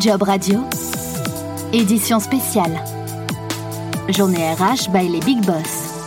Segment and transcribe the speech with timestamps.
[0.00, 0.58] Job Radio,
[1.72, 2.82] édition spéciale.
[4.08, 6.02] Journée RH by les Big Boss.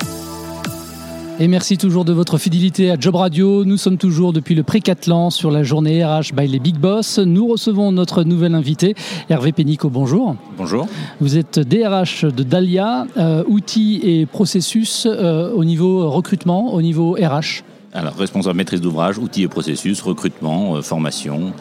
[1.39, 3.63] Et merci toujours de votre fidélité à Job Radio.
[3.63, 7.19] Nous sommes toujours depuis le Précatlan sur la journée RH by les Big Boss.
[7.19, 8.93] Nous recevons notre nouvel invité,
[9.29, 9.89] Hervé Pénicaud.
[9.89, 10.35] Bonjour.
[10.57, 10.85] Bonjour.
[11.21, 17.13] Vous êtes DRH de Dalia, euh, outils et processus euh, au niveau recrutement, au niveau
[17.13, 17.63] RH.
[17.93, 21.53] Alors, responsable maîtrise d'ouvrage, outils et processus, recrutement, euh, formation.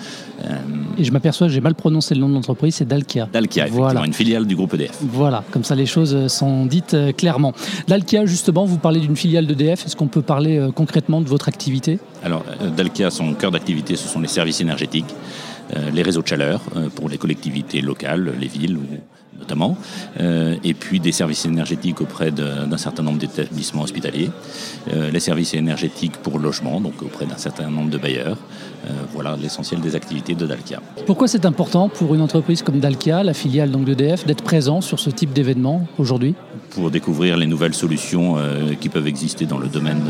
[0.99, 3.27] Et je m'aperçois, j'ai mal prononcé le nom de l'entreprise, c'est Dalkia.
[3.33, 4.05] Dalkia, effectivement, Voilà.
[4.07, 4.99] une filiale du groupe EDF.
[5.01, 7.53] Voilà, comme ça les choses sont dites euh, clairement.
[7.89, 9.87] Dalkia, justement, vous parlez d'une filiale d'EDF.
[9.87, 11.99] Est-ce qu'on peut parler euh, concrètement de votre activité?
[12.23, 15.56] Alors, euh, Dalkia, son cœur d'activité, ce sont les services énergétiques, euh,
[15.93, 18.79] les réseaux de chaleur euh, pour les collectivités locales, les villes
[19.39, 19.77] notamment,
[20.21, 24.31] euh, et puis des services énergétiques auprès d'un certain nombre d'établissements hospitaliers,
[24.93, 28.39] euh, les services énergétiques pour le logement, donc auprès d'un certain nombre de bailleurs.
[28.87, 30.81] Euh, voilà l'essentiel des activités de Dalkia.
[31.07, 35.11] Pourquoi c'est important pour une entreprise comme Dalkia, la filiale d'EDF, d'être présent sur ce
[35.11, 36.35] type d'événement aujourd'hui?
[36.77, 40.03] Pour découvrir les nouvelles solutions euh, qui peuvent exister dans le domaine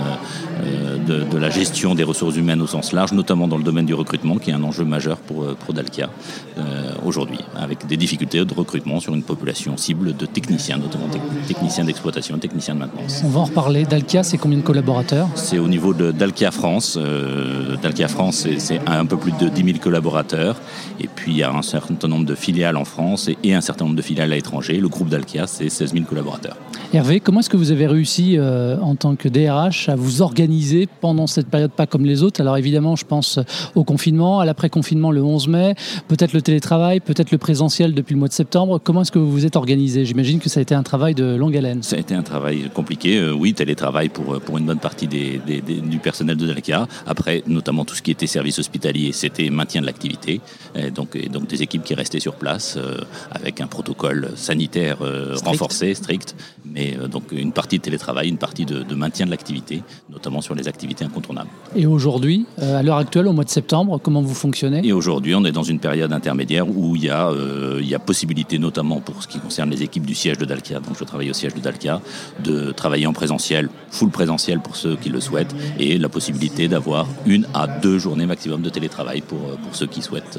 [0.64, 3.86] euh, de, de la gestion des ressources humaines au sens large, notamment dans le domaine
[3.86, 6.11] du recrutement, qui est un enjeu majeur pour, euh, pour Dalkia
[6.59, 11.47] euh, aujourd'hui, avec des difficultés de recrutement sur une population cible de techniciens, notamment tec-
[11.47, 13.22] techniciens d'exploitation, techniciens de maintenance.
[13.25, 13.84] On va en reparler.
[13.84, 15.28] Dalkia, c'est combien de collaborateurs?
[15.37, 16.98] C'est au niveau de Dalkia France.
[17.00, 20.56] Euh, Dalkia France, c'est- un peu plus de 10 000 collaborateurs.
[20.98, 23.61] Et puis, il y a un certain nombre de filiales en France et, et un
[23.61, 24.78] certain nombre de filiales à l'étranger.
[24.81, 26.55] Le groupe Dalkia, c'est 16 000 collaborateurs.
[26.92, 30.88] Hervé, comment est-ce que vous avez réussi euh, en tant que DRH à vous organiser
[31.00, 32.40] pendant cette période pas comme les autres?
[32.40, 33.38] Alors évidemment, je pense
[33.74, 35.74] au confinement, à l'après-confinement le 11 mai,
[36.08, 38.80] peut-être le télétravail, peut-être le présentiel depuis le mois de septembre.
[38.82, 40.04] Comment est-ce que vous vous êtes organisé?
[40.04, 41.82] J'imagine que ça a été un travail de longue haleine.
[41.82, 45.08] Ça a été un travail compliqué, euh, oui, télétravail pour, euh, pour une bonne partie
[45.08, 46.86] des, des- des- du personnel de Dalkia.
[47.06, 50.41] Après, notamment tout ce qui était service hospitalier, c'était maintien de l'activité.
[50.76, 52.98] Et donc, et donc des équipes qui restaient sur place euh,
[53.32, 55.46] avec un protocole sanitaire euh, Strict.
[55.48, 56.36] renforcé, strict.
[56.64, 60.41] Mais euh, donc une partie de télétravail, une partie de, de maintien de l'activité, notamment
[60.41, 61.48] sur les activités incontournables.
[61.75, 64.81] Et aujourd'hui, euh, à l'heure actuelle, au mois de septembre, comment vous fonctionnez?
[64.84, 67.94] Et aujourd'hui, on est dans une période intermédiaire où il y, a, euh, il y
[67.94, 71.04] a possibilité, notamment pour ce qui concerne les équipes du siège de Dalkia, donc je
[71.04, 72.00] travaille au siège de Dalkia,
[72.43, 77.06] de travailler en présentiel, full présentiel pour ceux qui le souhaitent, et la possibilité d'avoir
[77.26, 80.38] une à deux journées maximum de télétravail pour, pour ceux qui souhaitent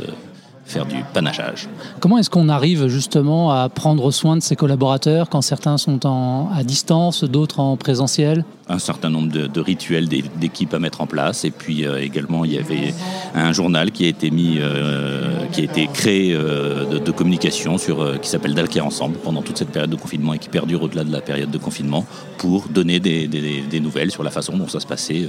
[0.67, 1.67] faire du panachage.
[1.99, 6.49] Comment est-ce qu'on arrive justement à prendre soin de ses collaborateurs quand certains sont en,
[6.53, 8.43] à distance, d'autres en présentiel?
[8.69, 12.01] Un certain nombre de, de rituels d'é- d'équipes à mettre en place et puis euh,
[12.03, 12.93] également il y avait
[13.33, 17.77] un journal qui a été mis euh, qui a été créé euh, de, de communication
[17.77, 21.05] sur qui s'appelle Dalkia ensemble pendant toute cette période de confinement et qui perdure au-delà
[21.05, 22.05] de la période de confinement
[22.37, 25.27] pour donner des, des- des nouvelles sur la façon dont ça se passait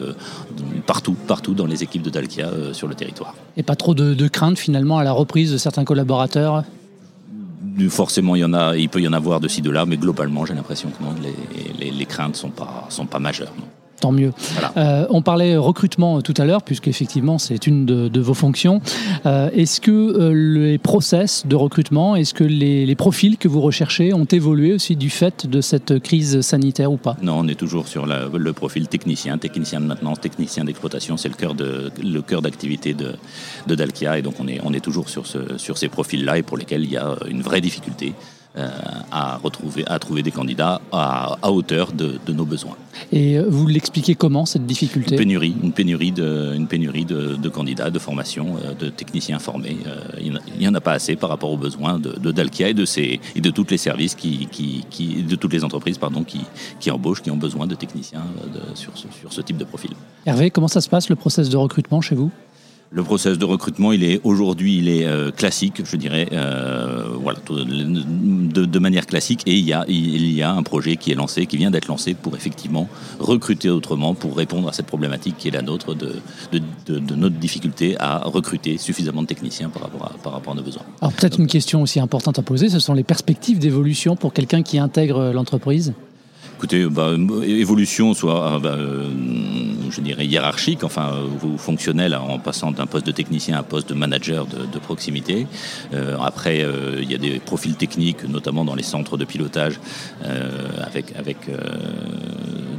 [0.86, 3.34] partout partout dans les équipes de Dalkia sur le territoire.
[3.56, 6.64] Et pas trop de, de crainte finalement à la reprise de certains collaborateurs
[7.90, 9.96] Forcément, il y en a, il peut y en avoir de ci de là, mais
[9.96, 11.14] globalement, j'ai l'impression que non,
[11.78, 13.52] les, craintes sont pas sont pas majeures.
[14.00, 14.32] Tant mieux.
[14.52, 14.72] Voilà.
[14.76, 18.80] Euh, on parlait recrutement tout à l'heure, puisqu'effectivement c'est une de, de vos fonctions.
[19.26, 23.60] Euh, est-ce que euh, les process de recrutement, est-ce que les, les profils que vous
[23.60, 27.16] recherchez ont évolué aussi du fait de cette crise sanitaire ou pas?
[27.22, 31.16] Non, on est toujours sur la- le profil technicien, technicien de maintenance, technicien d'exploitation.
[31.16, 33.14] C'est le cœur de le cœur d'activité de,
[33.66, 36.42] de Dalkia, et donc on est on est toujours sur ce, sur ces profils-là et
[36.42, 40.80] pour lesquels il y a une vraie difficulté euh, à retrouver à trouver des candidats
[40.90, 42.76] à, à hauteur de, de nos besoins.
[43.12, 45.14] Et vous l'expliquez comment cette difficulté?
[45.14, 49.38] Une pénurie, une pénurie de une pénurie de, de candidats, de formation, euh, de techniciens
[49.38, 49.76] formés.
[49.86, 52.74] Euh, il n'y en a pas assez par rapport aux besoins de, de Dalkia et
[52.74, 56.24] de ses et de tous les services qui, qui, qui de toutes les entreprises pardon
[56.24, 56.40] qui,
[56.80, 59.90] qui embauchent, qui ont besoin de techniciens euh, sur ce, sur ce type de profil.
[60.26, 62.32] Hervé, comment ça se passe le process de recrutement chez vous?
[62.90, 66.97] Le process de recrutement, il est aujourd'hui, il est euh, classique, je dirais, euh,
[67.28, 67.40] voilà,
[68.56, 69.42] de, de manière classique.
[69.46, 71.88] Et il y a, il y a un projet qui est lancé, qui vient d'être
[71.88, 72.88] lancé pour effectivement
[73.20, 76.10] recruter autrement, pour répondre à cette problématique qui est la nôtre de,
[76.52, 80.52] de, de- de notre difficulté à recruter suffisamment de techniciens par rapport à, par rapport
[80.54, 80.82] à nos besoins.
[81.00, 84.62] Alors peut-être une question aussi importante à poser, ce sont les perspectives d'évolution pour quelqu'un
[84.62, 85.92] qui intègre l'entreprise?
[86.56, 87.12] Écoutez, bah,
[87.46, 89.08] évolution, soit euh, bah, euh,
[89.90, 93.62] je dirais hiérarchique, enfin euh, ou fonctionnelle, en passant d'un poste de technicien à un
[93.62, 95.46] poste de manager de, de proximité.
[95.92, 99.80] Euh, après, euh, il y a des profils techniques, notamment dans les centres de pilotage,
[100.80, 101.36] avec avec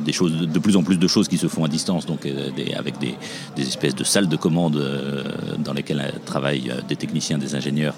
[0.10, 2.50] des choses, de plus en plus de choses qui se font à distance, donc euh,
[2.58, 3.14] des- avec des,
[3.56, 5.24] des espèces de salles de commande euh,
[5.64, 7.94] dans, lesquelles travaillent des techniciens, des ingénieurs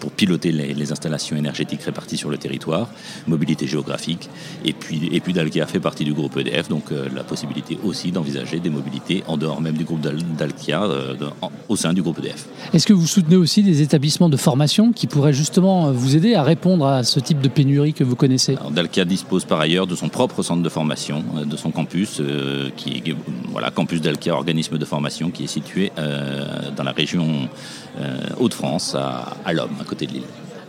[0.00, 2.88] pour piloter les, installations énergétiques réparties sur le territoire,
[3.26, 4.24] mobilité géographique.
[4.64, 8.58] Et puis, et puis Dalkia fait partie du groupe EDF, donc la possibilité aussi d'envisager
[8.60, 10.82] des mobilités en dehors même du groupe Dalkia,
[11.68, 12.46] au sein du groupe EDF.
[12.72, 16.42] Est-ce que vous soutenez aussi des établissements de formation qui pourraient justement vous aider à
[16.42, 18.56] répondre à ce type de pénurie que vous connaissez?
[18.74, 22.22] Dalkia dispose par ailleurs de son propre centre de formation, de son campus,
[22.76, 23.14] qui est
[23.50, 27.48] voilà, campus Dalkia, organisme de formation qui est situé euh, dans la région
[28.00, 30.22] euh, Hauts-de-France, à, à l'Homme, à côté de Lille.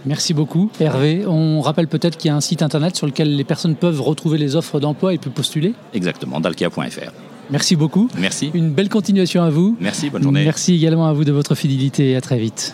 [0.05, 1.25] Merci beaucoup, Hervé.
[1.27, 4.39] On rappelle peut-être qu'il y a un site internet sur lequel les personnes peuvent retrouver
[4.39, 7.11] les offres d'emploi et puis postuler Exactement, dalkia.fr.
[7.51, 8.09] Merci beaucoup.
[8.17, 8.49] Merci.
[8.53, 9.77] Une belle continuation à vous.
[9.79, 10.43] Merci, bonne journée.
[10.43, 12.73] Merci également à vous de votre fidélité et à très vite.